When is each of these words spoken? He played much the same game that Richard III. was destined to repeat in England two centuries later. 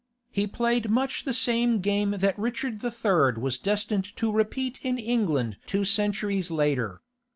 He 0.31 0.47
played 0.47 0.89
much 0.89 1.25
the 1.25 1.31
same 1.33 1.79
game 1.79 2.09
that 2.13 2.39
Richard 2.39 2.83
III. 2.83 3.39
was 3.39 3.59
destined 3.59 4.05
to 4.17 4.31
repeat 4.31 4.79
in 4.81 4.97
England 4.97 5.57
two 5.67 5.85
centuries 5.85 6.49
later. 6.49 7.03